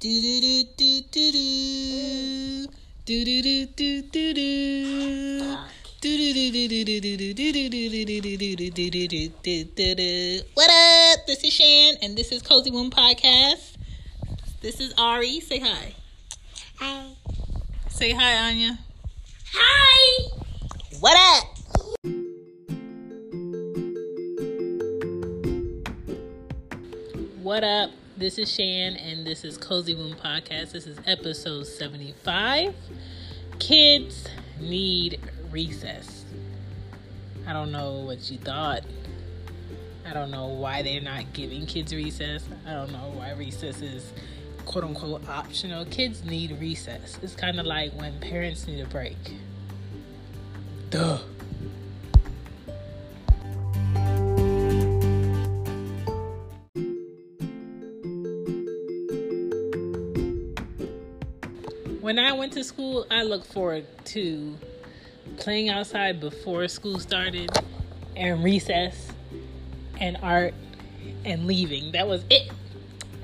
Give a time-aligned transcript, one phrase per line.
[0.00, 2.66] Do do do do do do.
[3.04, 5.56] Do do do do do do.
[10.54, 11.26] What up?
[11.26, 13.76] This is Shan, and this is Cozy Womb Podcast.
[14.62, 15.40] This is Ari.
[15.40, 15.92] Say hi.
[16.76, 17.04] Hi.
[17.90, 18.78] Say hi, Anya.
[19.52, 20.30] Hi.
[21.00, 21.44] What up?
[27.42, 27.90] What up?
[28.20, 30.72] This is Shan, and this is Cozy Womb Podcast.
[30.72, 32.74] This is episode 75.
[33.58, 34.28] Kids
[34.60, 35.18] need
[35.50, 36.26] recess.
[37.46, 38.82] I don't know what you thought.
[40.04, 42.44] I don't know why they're not giving kids recess.
[42.66, 44.12] I don't know why recess is
[44.66, 45.86] quote unquote optional.
[45.86, 47.18] Kids need recess.
[47.22, 49.16] It's kind of like when parents need a break.
[50.90, 51.20] Duh.
[62.10, 64.58] When I went to school, I looked forward to
[65.36, 67.48] playing outside before school started
[68.16, 69.12] and recess
[70.00, 70.52] and art
[71.24, 71.92] and leaving.
[71.92, 72.50] That was it.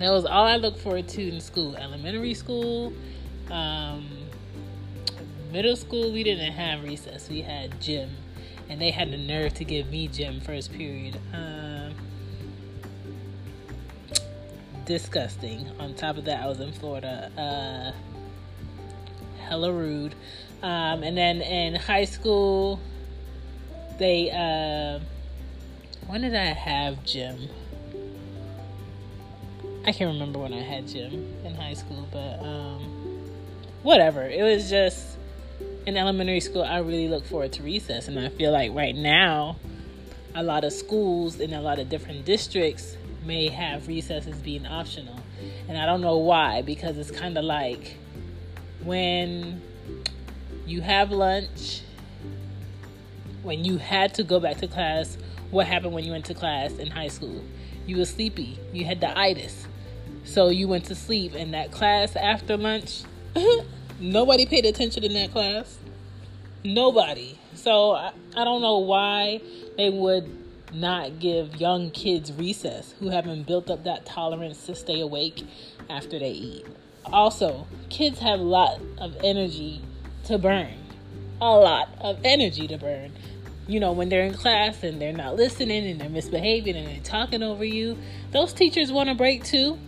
[0.00, 1.76] That was all I looked forward to in school.
[1.76, 2.92] Elementary school,
[3.52, 4.04] um,
[5.52, 7.28] middle school, we didn't have recess.
[7.28, 8.10] We had gym,
[8.68, 11.20] and they had the nerve to give me gym first period.
[11.32, 11.94] Um,
[14.86, 15.70] disgusting.
[15.78, 17.30] On top of that, I was in Florida.
[17.38, 18.11] Uh,
[19.48, 20.14] hella rude.
[20.62, 22.80] Um, and then in high school,
[23.98, 25.00] they uh,
[26.06, 27.48] when did I have gym?
[29.84, 32.82] I can't remember when I had gym in high school, but um,
[33.82, 34.22] whatever.
[34.22, 35.16] It was just
[35.86, 36.62] in elementary school.
[36.62, 39.56] I really look forward to recess, and I feel like right now,
[40.34, 45.18] a lot of schools in a lot of different districts may have recesses being optional,
[45.68, 47.96] and I don't know why because it's kind of like
[48.84, 49.60] when
[50.66, 51.82] you have lunch,
[53.42, 55.18] when you had to go back to class,
[55.50, 57.44] what happened when you went to class in high school?
[57.86, 58.58] You were sleepy.
[58.72, 59.66] You had the itis.
[60.24, 63.02] So you went to sleep and that class after lunch,
[64.00, 65.78] nobody paid attention in that class.
[66.64, 67.38] Nobody.
[67.54, 69.40] So I, I don't know why
[69.76, 70.30] they would
[70.72, 75.44] not give young kids recess who haven't built up that tolerance to stay awake
[75.90, 76.66] after they eat.
[77.06, 79.82] Also, kids have a lot of energy
[80.24, 80.74] to burn.
[81.40, 83.12] A lot of energy to burn.
[83.66, 87.02] You know, when they're in class and they're not listening and they're misbehaving and they're
[87.02, 87.98] talking over you,
[88.30, 89.78] those teachers want a break too.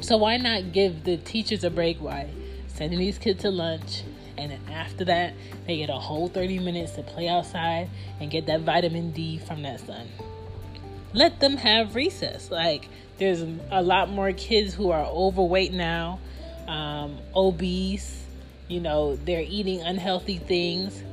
[0.00, 2.28] So why not give the teachers a break by
[2.66, 4.02] sending these kids to lunch
[4.38, 5.34] and then after that
[5.66, 7.88] they get a whole 30 minutes to play outside
[8.20, 10.08] and get that vitamin D from that sun.
[11.12, 12.50] Let them have recess.
[12.50, 12.88] Like
[13.22, 16.18] there's a lot more kids who are overweight now,
[16.66, 18.24] um, obese.
[18.66, 21.04] You know, they're eating unhealthy things.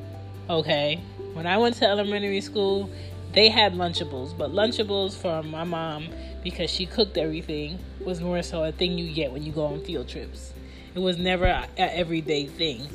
[0.49, 0.99] Okay.
[1.33, 2.89] When I went to elementary school,
[3.33, 6.09] they had Lunchables, but Lunchables from my mom,
[6.43, 9.85] because she cooked everything, was more so a thing you get when you go on
[9.85, 10.51] field trips.
[10.95, 12.87] It was never an everyday thing.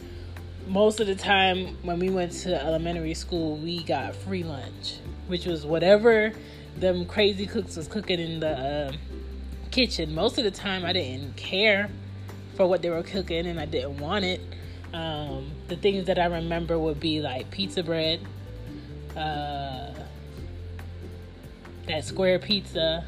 [0.66, 4.96] Most of the time, when we went to elementary school, we got free lunch,
[5.28, 6.32] which was whatever
[6.78, 8.92] them crazy cooks was cooking in the uh,
[9.70, 10.14] kitchen.
[10.14, 11.90] Most of the time, I didn't care
[12.56, 14.40] for what they were cooking, and I didn't want it.
[14.92, 18.20] Um, the things that I remember would be like pizza bread,
[19.16, 19.92] uh,
[21.86, 23.04] that square pizza,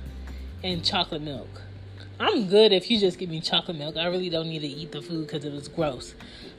[0.65, 1.63] and chocolate milk.
[2.19, 3.97] I'm good if you just give me chocolate milk.
[3.97, 6.15] I really don't need to eat the food because it was gross.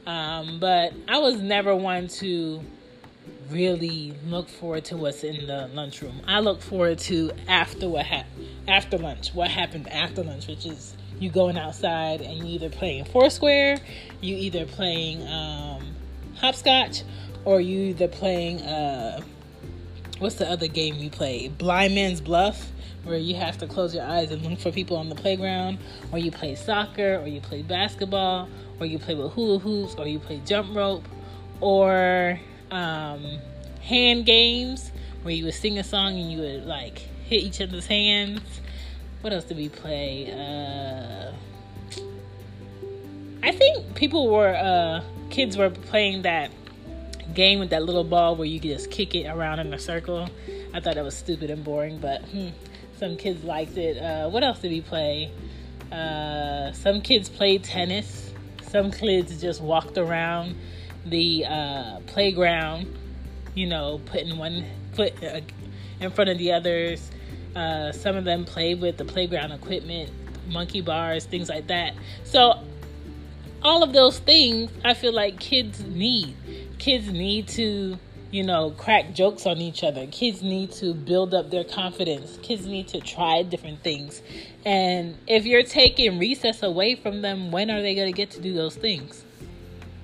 [0.06, 2.62] Um, but I was never one to
[3.50, 6.20] really look forward to what's in the lunchroom.
[6.26, 9.34] I look forward to after what happened after lunch.
[9.34, 13.78] What happened after lunch, which is you going outside and you either playing Foursquare,
[14.20, 15.82] you either playing um,
[16.36, 17.02] hopscotch,
[17.44, 19.20] or you either playing uh,
[20.18, 21.48] what's the other game you play?
[21.48, 22.70] Blind Man's Bluff,
[23.04, 25.78] where you have to close your eyes and look for people on the playground,
[26.12, 28.48] or you play soccer, or you play basketball,
[28.80, 31.04] or you play with hula hoops, or you play jump rope,
[31.60, 32.38] or
[32.70, 33.38] um,
[33.82, 34.90] hand games
[35.22, 38.40] where you would sing a song and you would like hit each other's hands.
[39.20, 40.30] What else did we play?
[40.30, 41.32] Uh,
[43.42, 46.50] I think people were uh kids were playing that
[47.34, 50.28] game with that little ball where you just kick it around in a circle.
[50.74, 52.48] I thought that was stupid and boring, but hmm,
[52.98, 53.98] some kids liked it.
[53.98, 55.30] Uh, what else did we play?
[55.92, 58.32] Uh, some kids played tennis.
[58.70, 60.56] Some kids just walked around
[61.04, 62.96] the uh, playground,
[63.54, 65.40] you know, putting one foot uh,
[66.00, 67.10] in front of the others.
[67.56, 70.10] Uh, some of them played with the playground equipment,
[70.48, 71.94] monkey bars, things like that.
[72.24, 72.62] So,
[73.62, 76.36] all of those things I feel like kids need.
[76.78, 77.98] Kids need to
[78.30, 80.06] you know, crack jokes on each other.
[80.06, 82.38] Kids need to build up their confidence.
[82.42, 84.20] Kids need to try different things.
[84.66, 88.40] And if you're taking recess away from them, when are they going to get to
[88.40, 89.24] do those things?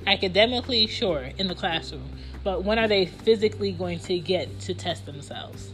[0.07, 2.11] Academically, sure, in the classroom.
[2.43, 5.71] But when are they physically going to get to test themselves?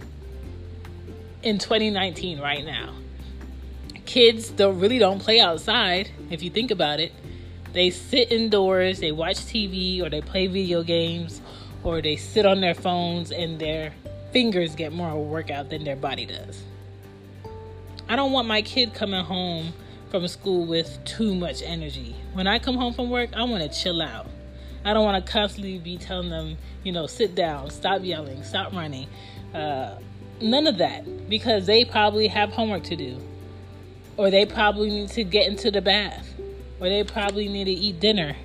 [1.43, 2.95] In 2019, right now.
[4.07, 7.13] Kids don't really don't play outside, if you think about it.
[7.73, 11.41] They sit indoors, they watch TV, or they play video games
[11.83, 13.93] or they sit on their phones and their
[14.33, 16.63] fingers get more a workout than their body does.
[18.09, 19.73] I don't want my kid coming home
[20.11, 22.15] from school with too much energy.
[22.33, 24.27] When I come home from work, I want to chill out.
[24.85, 28.73] I don't want to constantly be telling them, you know, sit down, stop yelling, stop
[28.73, 29.07] running.
[29.55, 29.99] Uh,
[30.41, 33.21] none of that because they probably have homework to do,
[34.17, 36.29] or they probably need to get into the bath,
[36.81, 38.37] or they probably need to eat dinner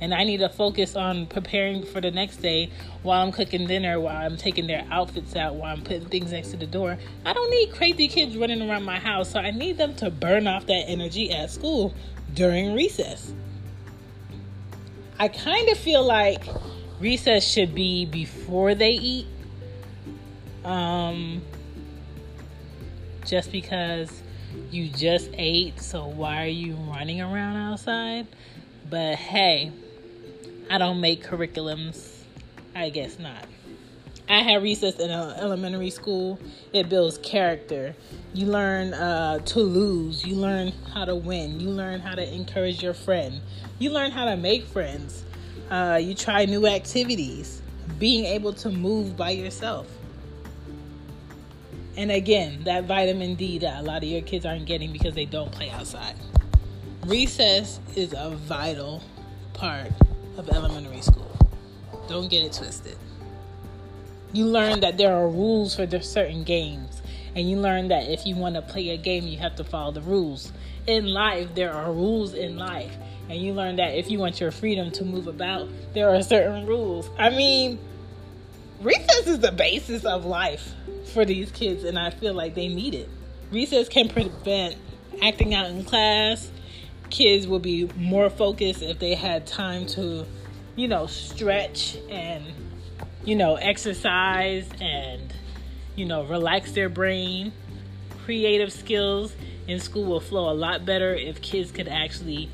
[0.00, 2.70] and I need to focus on preparing for the next day
[3.02, 6.50] while I'm cooking dinner, while I'm taking their outfits out, while I'm putting things next
[6.50, 6.98] to the door.
[7.24, 10.46] I don't need crazy kids running around my house, so I need them to burn
[10.46, 11.94] off that energy at school
[12.34, 13.32] during recess.
[15.18, 16.44] I kind of feel like
[16.98, 19.26] recess should be before they eat.
[20.64, 21.42] Um,
[23.26, 24.22] just because
[24.70, 28.26] you just ate, so why are you running around outside?
[28.88, 29.72] But hey,
[30.70, 32.22] I don't make curriculums.
[32.76, 33.44] I guess not.
[34.28, 36.38] I had recess in elementary school.
[36.72, 37.96] It builds character.
[38.34, 40.24] You learn uh, to lose.
[40.24, 41.58] You learn how to win.
[41.58, 43.40] You learn how to encourage your friend.
[43.80, 45.24] You learn how to make friends.
[45.68, 47.62] Uh, you try new activities.
[47.98, 49.88] Being able to move by yourself.
[51.96, 55.24] And again, that vitamin D that a lot of your kids aren't getting because they
[55.24, 56.14] don't play outside.
[57.06, 59.02] Recess is a vital
[59.52, 59.90] part
[60.40, 61.30] of elementary school.
[62.08, 62.96] Don't get it twisted.
[64.32, 67.02] You learn that there are rules for certain games,
[67.36, 69.92] and you learn that if you want to play a game, you have to follow
[69.92, 70.50] the rules.
[70.86, 72.96] In life, there are rules in life,
[73.28, 76.66] and you learn that if you want your freedom to move about, there are certain
[76.66, 77.10] rules.
[77.18, 77.78] I mean,
[78.80, 80.72] recess is the basis of life
[81.12, 83.10] for these kids, and I feel like they need it.
[83.52, 84.76] Recess can prevent
[85.22, 86.50] acting out in class,
[87.10, 90.24] kids would be more focused if they had time to,
[90.76, 92.44] you know, stretch and,
[93.24, 95.32] you know, exercise and,
[95.96, 97.52] you know, relax their brain.
[98.24, 99.34] Creative skills
[99.66, 102.48] in school will flow a lot better if kids could actually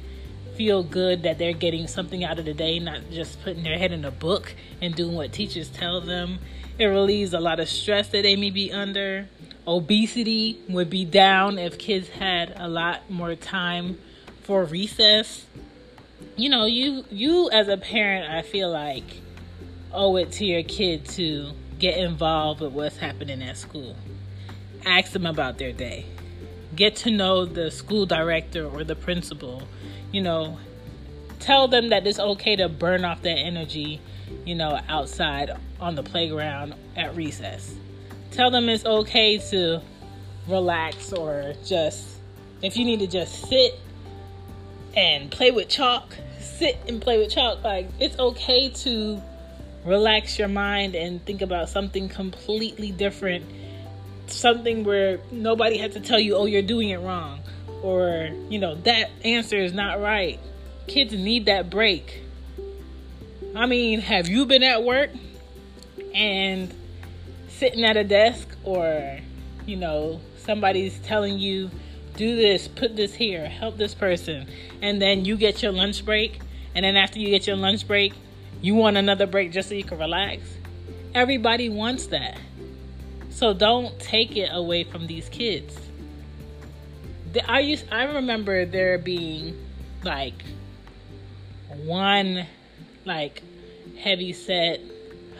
[0.56, 3.92] feel good that they're getting something out of the day, not just putting their head
[3.92, 6.38] in a book and doing what teachers tell them.
[6.78, 9.28] It relieves a lot of stress that they may be under.
[9.66, 13.98] Obesity would be down if kids had a lot more time
[14.46, 15.44] for recess,
[16.36, 19.02] you know, you you as a parent, I feel like
[19.92, 21.50] owe it to your kid to
[21.80, 23.96] get involved with what's happening at school.
[24.84, 26.06] Ask them about their day.
[26.76, 29.62] Get to know the school director or the principal.
[30.12, 30.58] You know,
[31.40, 34.00] tell them that it's okay to burn off that energy,
[34.44, 35.50] you know, outside
[35.80, 37.74] on the playground at recess.
[38.30, 39.82] Tell them it's okay to
[40.46, 42.06] relax or just
[42.62, 43.80] if you need to just sit
[44.96, 47.62] and play with chalk, sit and play with chalk.
[47.62, 49.22] Like it's okay to
[49.84, 53.44] relax your mind and think about something completely different.
[54.26, 57.40] Something where nobody had to tell you, oh, you're doing it wrong.
[57.82, 60.40] Or, you know, that answer is not right.
[60.88, 62.22] Kids need that break.
[63.54, 65.10] I mean, have you been at work
[66.12, 66.74] and
[67.48, 69.20] sitting at a desk or,
[69.66, 71.70] you know, somebody's telling you,
[72.16, 74.46] do this, put this here, help this person.
[74.82, 76.40] And then you get your lunch break.
[76.74, 78.12] And then after you get your lunch break,
[78.60, 80.42] you want another break just so you can relax.
[81.14, 82.38] Everybody wants that.
[83.30, 85.78] So don't take it away from these kids.
[87.46, 89.56] I used I remember there being
[90.04, 90.42] like
[91.84, 92.46] one
[93.04, 93.42] like
[93.98, 94.80] heavy set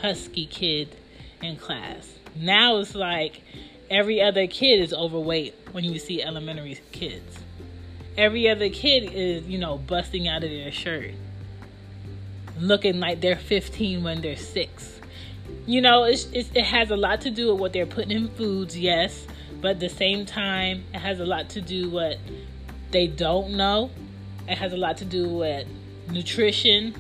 [0.03, 0.95] husky kid
[1.43, 2.11] in class.
[2.35, 3.43] Now it's like
[3.91, 7.39] every other kid is overweight when you see elementary kids.
[8.19, 11.13] every other kid is, you know, busting out of their shirt,
[12.59, 15.01] looking like they're 15 when they're six.
[15.67, 18.29] You know, it's, it's, it has a lot to do with what they're putting in
[18.29, 19.27] foods, yes,
[19.61, 22.17] but at the same time, it has a lot to do what
[22.91, 23.91] they don't know.
[24.49, 25.67] It has a lot to do with
[26.09, 26.95] nutrition,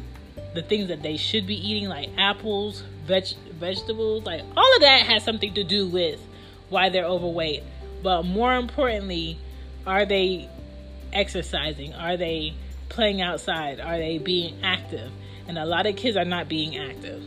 [0.54, 5.06] the things that they should be eating, like apples, veg- vegetables, like all of that
[5.06, 6.20] has something to do with
[6.68, 7.62] why they're overweight.
[8.02, 9.38] But more importantly,
[9.86, 10.48] are they
[11.12, 11.94] exercising?
[11.94, 12.54] Are they
[12.88, 13.80] playing outside?
[13.80, 15.10] Are they being active?
[15.48, 17.22] And a lot of kids are not being active.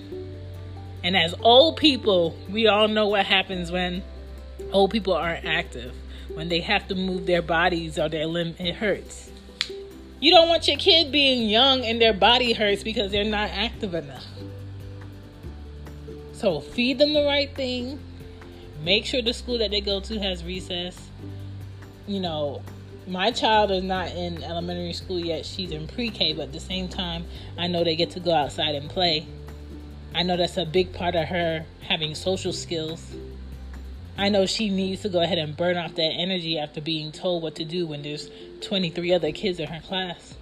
[1.03, 4.03] And as old people, we all know what happens when
[4.71, 5.93] old people aren't active.
[6.33, 9.31] When they have to move their bodies or their limb, it hurts.
[10.19, 13.93] You don't want your kid being young and their body hurts because they're not active
[13.93, 14.25] enough.
[16.33, 17.99] So feed them the right thing.
[18.83, 20.97] Make sure the school that they go to has recess.
[22.07, 22.61] You know,
[23.07, 25.45] my child is not in elementary school yet.
[25.45, 27.25] She's in pre K, but at the same time,
[27.57, 29.27] I know they get to go outside and play.
[30.13, 33.05] I know that's a big part of her having social skills.
[34.17, 37.41] I know she needs to go ahead and burn off that energy after being told
[37.41, 38.29] what to do when there's
[38.61, 40.35] 23 other kids in her class.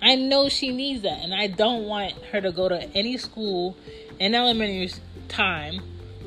[0.00, 3.76] I know she needs that, and I don't want her to go to any school
[4.18, 4.92] in elementary
[5.28, 5.80] time,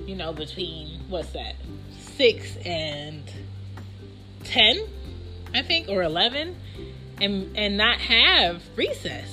[0.08, 1.56] you know, between what's that,
[2.00, 3.22] six and
[4.46, 4.80] 10,
[5.54, 6.56] I think, or 11,
[7.20, 9.30] and, and not have recess.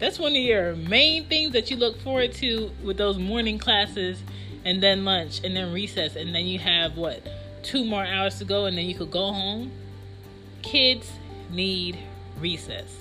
[0.00, 4.18] That's one of your main things that you look forward to with those morning classes
[4.64, 7.26] and then lunch and then recess and then you have what
[7.62, 9.70] two more hours to go and then you could go home.
[10.60, 11.10] Kids
[11.50, 11.98] need
[12.40, 12.98] recess.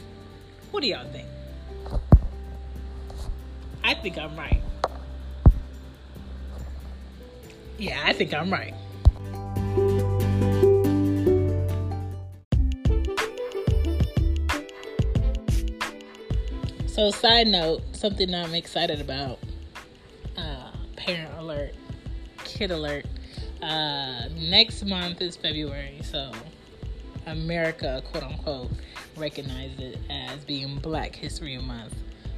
[0.72, 1.28] What do y'all think?
[3.84, 4.62] I think i'm right
[7.78, 8.74] yeah i think i'm right
[16.88, 19.40] so side note something i'm excited about
[21.06, 21.76] parent alert,
[22.44, 23.06] kid alert.
[23.62, 26.32] Uh, next month is February, so
[27.28, 28.72] America, quote unquote,
[29.16, 31.94] recognizes it as being Black History Month,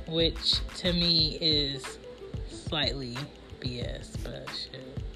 [0.08, 1.98] which to me is
[2.50, 3.16] slightly
[3.62, 5.07] BS, but shit.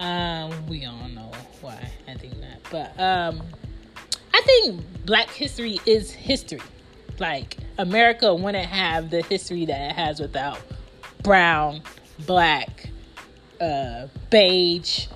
[0.00, 1.30] Um, we all know
[1.60, 2.60] why I think that.
[2.70, 3.42] But um,
[4.32, 6.62] I think Black history is history.
[7.18, 10.58] Like America wouldn't have the history that it has without
[11.22, 11.82] brown
[12.26, 12.88] black,
[13.60, 15.06] uh, beige,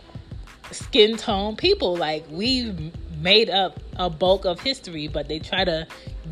[0.71, 1.97] skin tone people.
[1.97, 5.87] Like we've made up a bulk of history, but they try to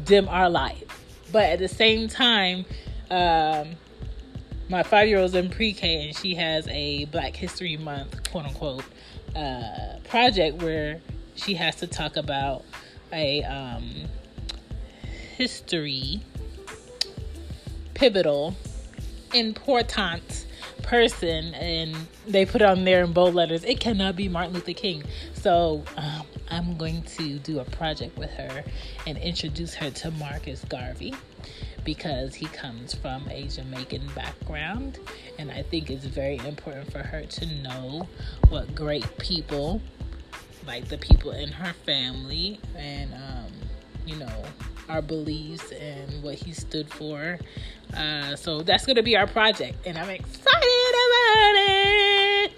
[0.04, 0.86] dim our light.
[1.30, 2.66] But at the same time,
[3.10, 3.76] um,
[4.72, 8.46] my five year old's in pre K and she has a Black History Month, quote
[8.46, 8.84] unquote,
[9.36, 11.02] uh, project where
[11.34, 12.64] she has to talk about
[13.12, 13.92] a um,
[15.36, 16.22] history
[17.92, 18.56] pivotal
[19.34, 20.46] important
[20.82, 21.94] person and
[22.26, 25.02] they put on there in bold letters it cannot be martin luther king.
[25.34, 28.64] So um, i'm going to do a project with her
[29.06, 31.14] and introduce her to marcus garvey
[31.84, 34.98] because he comes from a jamaican background
[35.38, 38.08] and i think it's very important for her to know
[38.48, 39.80] what great people
[40.66, 43.52] like the people in her family and um,
[44.06, 44.44] you know
[44.88, 47.38] our beliefs and what he stood for
[47.96, 52.52] uh, so that's going to be our project, and I'm excited about it.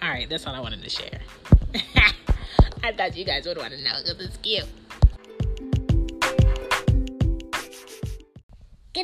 [0.00, 1.20] All right, that's all I wanted to share.
[2.82, 4.64] I thought you guys would want to know because it's cute.